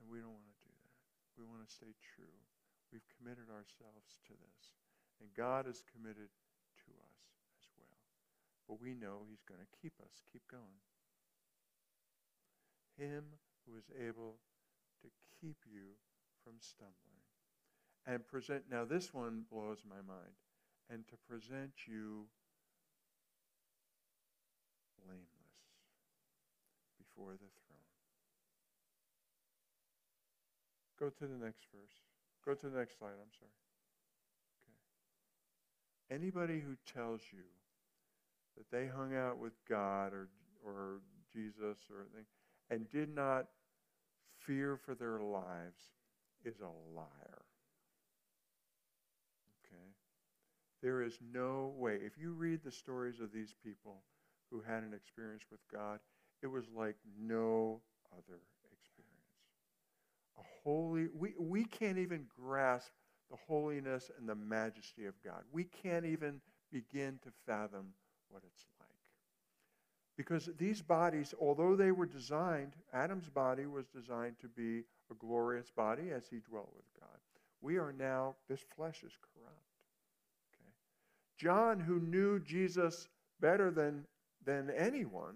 [0.00, 0.94] And we don't want to do that.
[1.40, 2.38] We want to stay true.
[2.92, 4.62] We've committed ourselves to this.
[5.22, 6.28] And God is committed
[6.84, 7.20] to us
[7.58, 8.02] as well.
[8.68, 10.22] But we know He's going to keep us.
[10.30, 10.82] Keep going.
[12.98, 14.38] Him who is able
[15.04, 15.08] to
[15.40, 16.00] keep you
[16.42, 17.20] from stumbling.
[18.06, 20.36] And present, now this one blows my mind,
[20.90, 22.26] and to present you
[25.04, 25.60] blameless
[26.98, 27.90] before the throne.
[30.98, 31.96] Go to the next verse.
[32.44, 33.52] Go to the next slide, I'm sorry.
[36.08, 36.22] Okay.
[36.22, 37.44] Anybody who tells you
[38.56, 40.28] that they hung out with God or,
[40.64, 41.00] or
[41.32, 42.26] Jesus or anything
[42.70, 43.46] and did not
[44.46, 45.80] fear for their lives
[46.44, 47.44] is a liar.
[49.64, 49.90] Okay?
[50.82, 51.98] There is no way.
[52.04, 54.02] If you read the stories of these people
[54.50, 55.98] who had an experience with God,
[56.42, 57.80] it was like no
[58.12, 58.40] other
[58.72, 59.14] experience.
[60.38, 62.90] A holy, we, we can't even grasp
[63.30, 65.42] the holiness and the majesty of God.
[65.52, 67.94] We can't even begin to fathom
[68.28, 68.83] what it's like.
[70.16, 75.70] Because these bodies, although they were designed, Adam's body was designed to be a glorious
[75.70, 77.18] body as he dwelt with God.
[77.60, 79.64] We are now, this flesh is corrupt.
[80.54, 80.70] Okay?
[81.36, 83.08] John, who knew Jesus
[83.40, 84.04] better than,
[84.44, 85.34] than anyone,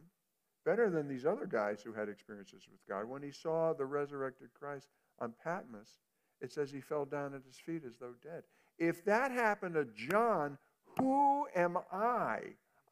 [0.64, 4.50] better than these other guys who had experiences with God, when he saw the resurrected
[4.54, 4.88] Christ
[5.18, 5.98] on Patmos,
[6.40, 8.44] it says he fell down at his feet as though dead.
[8.78, 10.56] If that happened to John,
[10.98, 12.40] who am I?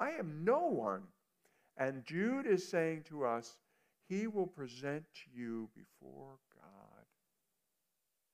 [0.01, 1.02] I am no one
[1.77, 3.58] and Jude is saying to us,
[4.08, 7.04] He will present you before God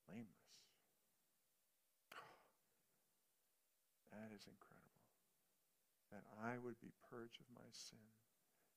[0.06, 0.28] blameless.
[4.12, 5.02] That is incredible.
[6.12, 8.06] That I would be purged of my sin,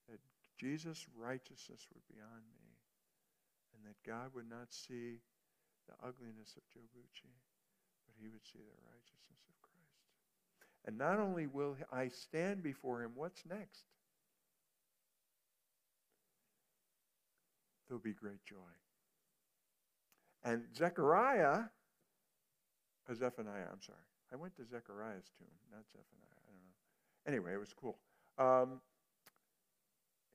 [0.09, 0.19] that
[0.57, 2.79] Jesus' righteousness would be on me,
[3.75, 5.21] and that God would not see
[5.85, 7.35] the ugliness of Joe Bucci,
[8.07, 10.09] but he would see the righteousness of Christ.
[10.85, 13.83] And not only will I stand before him, what's next?
[17.87, 18.55] There'll be great joy.
[20.43, 21.63] And Zechariah,
[23.09, 23.97] uh, Zephaniah, I'm sorry.
[24.31, 26.37] I went to Zechariah's tomb, not Zephaniah.
[26.37, 26.75] I don't know.
[27.27, 27.97] Anyway, it was cool.
[28.37, 28.81] Um,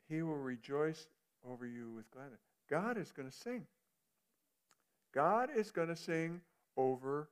[0.09, 1.07] he will rejoice
[1.49, 2.41] over you with gladness.
[2.69, 3.67] God is going to sing.
[5.15, 6.41] God is going to sing
[6.77, 7.29] over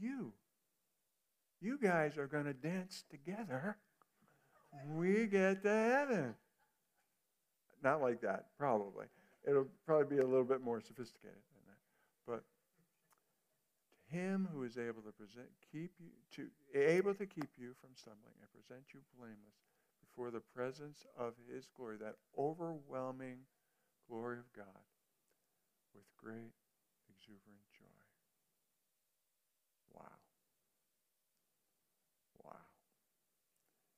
[0.00, 0.32] you.
[1.60, 3.76] You guys are going to dance together.
[4.94, 6.34] We get to heaven.
[7.82, 9.06] Not like that, probably.
[9.46, 11.80] It'll probably be a little bit more sophisticated than that.
[12.26, 12.44] But
[14.10, 17.90] to him who is able to present, keep you to able to keep you from
[17.94, 19.56] stumbling and present you blameless
[20.00, 23.38] before the presence of his glory, that overwhelming
[24.08, 24.84] glory of God,
[25.94, 26.52] with great
[27.08, 28.00] exuberant joy.
[29.94, 30.18] Wow.
[32.44, 32.66] Wow.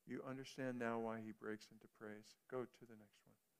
[0.06, 2.36] You understand now why he breaks into praise?
[2.50, 3.51] Go to the next one.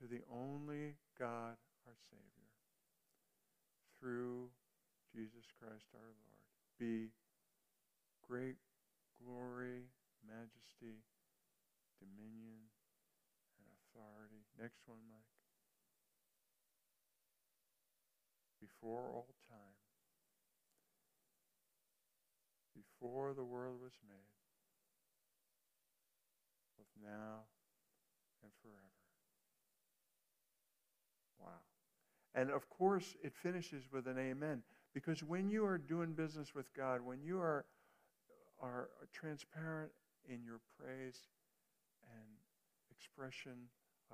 [0.00, 1.56] To the only God,
[1.88, 2.52] our Savior,
[3.98, 4.50] through
[5.14, 6.44] Jesus Christ our Lord,
[6.78, 7.08] be
[8.28, 8.60] great
[9.16, 9.88] glory,
[10.20, 11.00] majesty,
[11.96, 12.68] dominion,
[13.56, 14.44] and authority.
[14.60, 15.32] Next one, Mike.
[18.60, 19.80] Before all time,
[22.76, 24.36] before the world was made,
[26.76, 27.48] both now
[28.42, 28.96] and forever.
[31.40, 31.64] Wow.
[32.36, 34.62] And of course, it finishes with an amen.
[34.92, 37.64] Because when you are doing business with God, when you are,
[38.60, 39.90] are transparent
[40.28, 41.16] in your praise
[42.04, 42.28] and
[42.90, 43.56] expression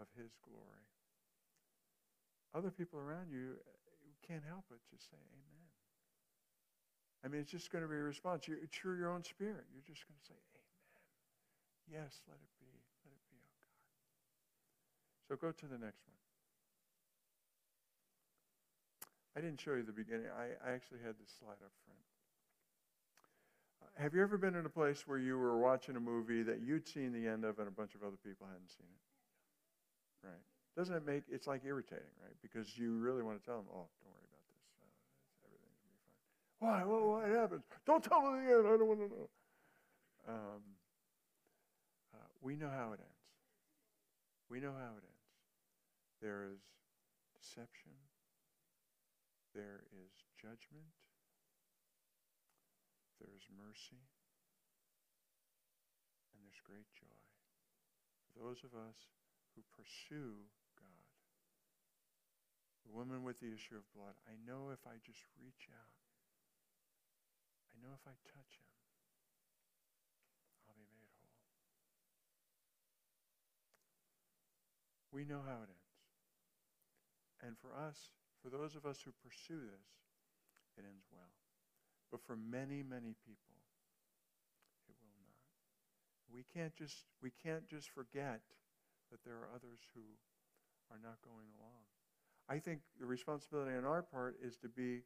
[0.01, 0.87] of His glory,
[2.55, 5.67] other people around you eh, can't help but just say amen.
[7.25, 8.47] I mean, it's just going to be a response.
[8.47, 9.67] You're, it's through your own spirit.
[9.75, 12.07] You're just going to say amen.
[12.07, 12.71] Yes, let it be.
[13.07, 13.83] Let it be, oh God.
[15.27, 16.22] So go to the next one.
[19.37, 20.27] I didn't show you the beginning.
[20.29, 22.05] I, I actually had this slide up front.
[23.81, 26.61] Uh, have you ever been in a place where you were watching a movie that
[26.61, 30.27] you'd seen the end of and a bunch of other people hadn't seen it?
[30.29, 30.45] Right.
[30.77, 32.37] Doesn't it make it's like irritating, right?
[32.41, 34.65] Because you really want to tell them, "Oh, don't worry about this.
[34.81, 36.29] Uh, everything's gonna be fine."
[36.65, 36.85] Why?
[36.85, 37.65] Well, what happens?
[37.85, 38.67] Don't tell me the end.
[38.67, 39.29] I don't want to know.
[40.29, 40.63] Um,
[42.15, 43.23] uh, we know how it ends.
[44.49, 45.27] We know how it ends.
[46.21, 46.61] There is
[47.35, 47.93] deception.
[49.55, 50.97] There is judgment.
[53.21, 54.09] There is mercy.
[56.33, 57.21] And there's great joy.
[58.33, 59.13] For those of us
[59.55, 60.49] who pursue
[60.81, 61.07] God.
[62.89, 66.01] The woman with the issue of blood, I know if I just reach out,
[67.71, 68.73] I know if I touch him,
[70.67, 71.37] I'll be made whole.
[75.13, 75.93] We know how it ends.
[77.45, 78.11] And for us,
[78.43, 79.89] for those of us who pursue this,
[80.77, 81.33] it ends well.
[82.11, 83.57] But for many, many people,
[84.91, 85.39] it will not.
[86.29, 88.43] We can't just, we can't just forget
[89.11, 90.05] that there are others who
[90.91, 91.87] are not going along.
[92.49, 95.05] I think the responsibility on our part is to be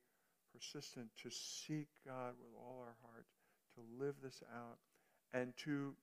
[0.51, 3.27] persistent, to seek God with all our heart,
[3.77, 4.81] to live this out,
[5.35, 5.95] and to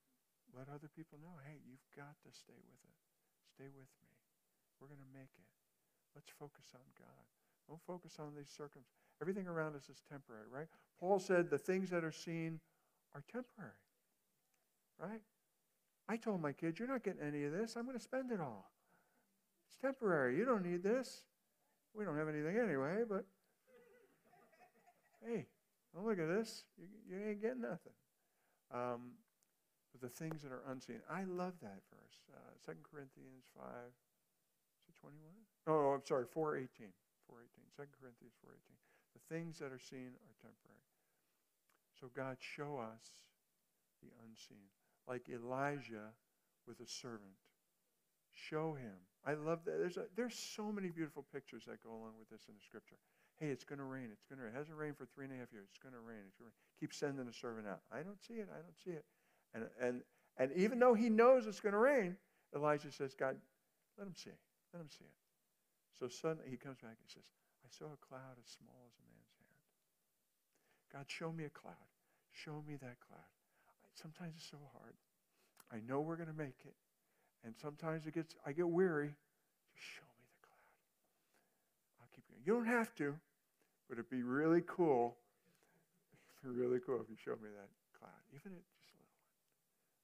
[0.54, 2.98] let other people know, hey, you've got to stay with it.
[3.58, 4.14] Stay with me.
[4.80, 5.63] We're going to make it.
[6.16, 7.26] Let's focus on God.
[7.68, 8.92] Don't focus on these circumstances.
[9.22, 10.68] Everything around us is temporary, right?
[11.00, 12.60] Paul said the things that are seen
[13.16, 13.72] are temporary,
[15.00, 15.22] right?
[16.10, 17.76] I told my kids, you're not getting any of this.
[17.76, 18.72] I'm going to spend it all.
[19.68, 20.38] It's temporary.
[20.38, 21.24] You don't need this.
[21.96, 23.26] We don't have anything anyway, but
[25.26, 25.46] hey,
[25.94, 26.66] don't look at this.
[26.78, 27.94] You, you ain't getting nothing.
[28.74, 29.14] Um,
[29.92, 31.02] but the things that are unseen.
[31.10, 32.18] I love that verse.
[32.34, 33.66] Uh, 2 Corinthians 5.
[34.82, 35.22] Is it 21?
[35.68, 36.92] Oh, I'm sorry, 418.
[37.28, 37.88] 418.
[37.88, 38.60] 2 Corinthians 418.
[39.16, 40.84] The things that are seen are temporary.
[42.00, 43.24] So God, show us
[44.04, 44.68] the unseen.
[45.08, 46.12] Like Elijah
[46.68, 47.40] with a servant.
[48.32, 48.98] Show him.
[49.26, 49.80] I love that.
[49.80, 52.98] There's, a, there's so many beautiful pictures that go along with this in the scripture.
[53.40, 54.10] Hey, it's going to rain.
[54.12, 54.54] It's going to rain.
[54.54, 55.68] It hasn't rained for three and a half years.
[55.72, 56.28] It's going to rain.
[56.28, 56.80] It's going to rain.
[56.80, 57.80] Keep sending a servant out.
[57.92, 58.50] I don't see it.
[58.52, 59.06] I don't see it.
[59.54, 60.02] And, and,
[60.38, 62.18] and even though he knows it's going to rain,
[62.56, 63.38] Elijah says, God,
[63.98, 64.36] let him see.
[64.74, 65.23] Let him see it.
[66.00, 67.30] So suddenly he comes back and says,
[67.64, 69.64] I saw a cloud as small as a man's hand.
[70.92, 71.90] God, show me a cloud.
[72.34, 73.30] Show me that cloud.
[73.94, 74.98] Sometimes it's so hard.
[75.72, 76.76] I know we're going to make it.
[77.46, 79.14] And sometimes it gets, I get weary.
[79.76, 80.70] Just show me the cloud.
[82.02, 82.42] I'll keep going.
[82.46, 83.14] You don't have to,
[83.88, 85.18] but it'd be really cool.
[86.42, 89.14] It'd be really cool if you showed me that cloud, even if just a little
[89.14, 89.34] one.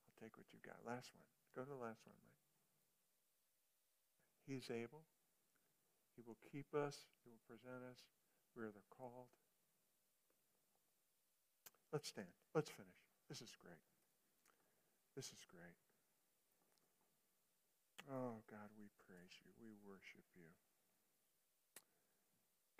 [0.05, 0.77] I'll take what you got.
[0.85, 1.25] Last one.
[1.55, 2.39] Go to the last one, Mike.
[4.45, 5.05] He is able.
[6.19, 7.07] He will keep us.
[7.23, 8.03] He will present us
[8.51, 9.31] where they're called.
[11.95, 12.27] Let's stand.
[12.51, 12.99] Let's finish.
[13.31, 13.79] This is great.
[15.15, 15.79] This is great.
[18.11, 19.47] Oh, God, we praise you.
[19.63, 20.51] We worship you.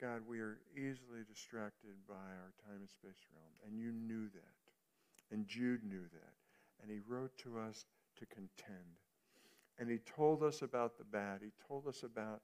[0.03, 4.59] God, we are easily distracted by our time and space realm, and you knew that.
[5.31, 6.35] And Jude knew that.
[6.81, 7.85] And he wrote to us
[8.17, 8.99] to contend.
[9.79, 11.39] And he told us about the bad.
[11.41, 12.41] He told us about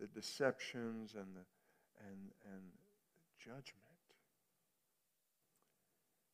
[0.00, 1.44] the deceptions and the
[2.08, 2.62] and and
[3.38, 3.84] judgment.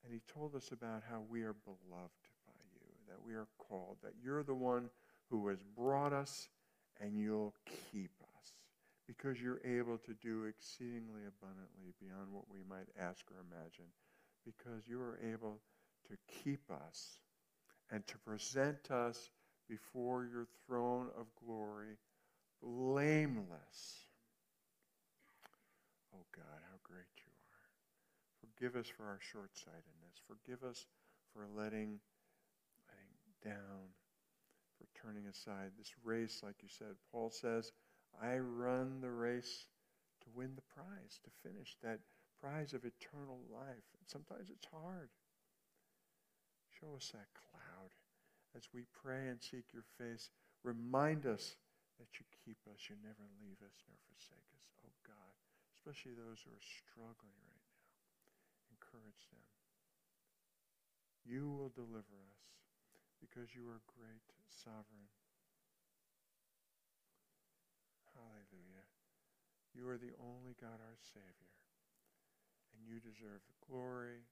[0.04, 3.98] And he told us about how we are beloved by you, that we are called,
[4.02, 4.88] that you're the one
[5.28, 6.48] who has brought us
[7.00, 7.54] and you'll
[7.92, 8.52] keep us
[9.06, 13.90] because you're able to do exceedingly abundantly beyond what we might ask or imagine,
[14.44, 15.58] because you are able
[16.08, 17.18] to keep us
[17.90, 19.30] and to present us
[19.68, 21.96] before your throne of glory
[22.62, 24.06] blameless.
[26.14, 27.70] Oh God, how great you are.
[28.40, 30.20] Forgive us for our short sightedness.
[30.26, 30.86] Forgive us
[31.32, 32.00] for letting,
[32.88, 33.94] letting down
[34.76, 35.72] for turning aside.
[35.78, 37.72] This race, like you said, Paul says,
[38.22, 39.66] I run the race
[40.22, 42.00] to win the prize, to finish that
[42.40, 43.84] prize of eternal life.
[44.06, 45.10] Sometimes it's hard.
[46.80, 47.90] Show us that cloud
[48.56, 50.30] as we pray and seek your face.
[50.64, 51.56] Remind us
[52.00, 54.66] that you keep us, you never leave us nor forsake us.
[54.80, 55.36] Oh God,
[55.76, 57.84] especially those who are struggling right now.
[58.72, 59.44] Encourage them.
[61.28, 62.44] You will deliver us
[63.20, 65.12] because you are great, sovereign.
[68.16, 68.88] Hallelujah.
[69.76, 71.52] You are the only God, our Savior.
[72.72, 74.24] And you deserve the glory,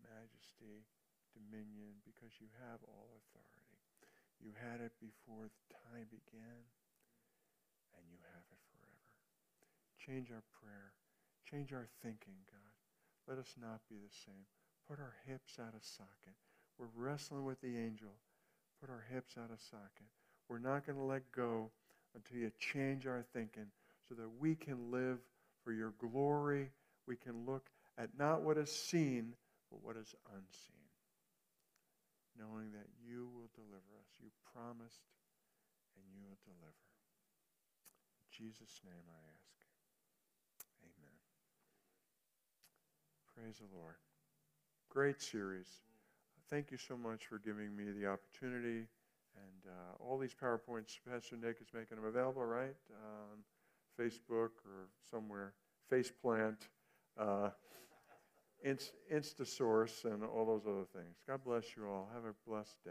[0.00, 0.88] majesty,
[1.36, 3.78] dominion, because you have all authority.
[4.40, 6.64] You had it before time began,
[7.96, 9.10] and you have it forever.
[9.98, 10.94] Change our prayer.
[11.46, 12.74] Change our thinking, God.
[13.26, 14.46] Let us not be the same.
[14.88, 16.36] Put our hips out of socket.
[16.78, 18.18] We're wrestling with the angel
[18.80, 20.08] put our hips out of socket.
[20.48, 21.70] We're not going to let go
[22.14, 23.66] until you change our thinking
[24.08, 25.18] so that we can live
[25.62, 26.70] for your glory.
[27.06, 27.68] We can look
[27.98, 29.34] at not what is seen,
[29.70, 30.88] but what is unseen.
[32.38, 34.08] Knowing that you will deliver us.
[34.18, 35.04] You promised,
[35.94, 36.89] and you will deliver.
[38.40, 39.56] Jesus' name I ask.
[40.80, 41.16] Amen.
[43.36, 43.96] Praise the Lord.
[44.88, 45.68] Great series
[46.50, 48.88] thank you so much for giving me the opportunity.
[49.36, 52.74] And uh, all these PowerPoints, Pastor Nick is making them available, right?
[52.90, 53.38] On
[53.98, 55.54] Facebook or somewhere,
[55.90, 56.56] Faceplant,
[57.16, 57.50] uh,
[58.62, 61.16] Inst- Instasource, and all those other things.
[61.26, 62.10] God bless you all.
[62.12, 62.90] Have a blessed day.